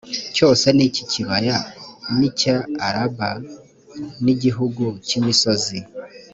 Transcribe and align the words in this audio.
cyose 0.35 0.65
n 0.77 0.79
icy 0.85 0.99
ikibaya 1.05 1.57
n 2.17 2.19
icya 2.27 2.57
araba 2.87 3.29
n 4.23 4.25
igihugu 4.33 4.83
cy 5.07 5.13
imisozi 5.19 5.77